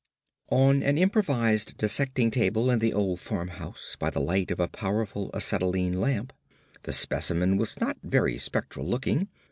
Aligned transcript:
On 0.49 0.81
an 0.81 0.97
improvised 0.97 1.77
dissecting 1.77 2.31
table 2.31 2.71
in 2.71 2.79
the 2.79 2.91
old 2.91 3.19
farmhouse, 3.19 3.95
by 3.99 4.09
the 4.09 4.19
light 4.19 4.49
of 4.49 4.59
a 4.59 4.67
powerful 4.67 5.29
acetylene 5.31 5.99
lamp, 6.01 6.33
the 6.81 6.91
specimen 6.91 7.55
was 7.55 7.79
not 7.79 7.97
very 8.03 8.39
spectral 8.39 8.87
looking. 8.87 9.27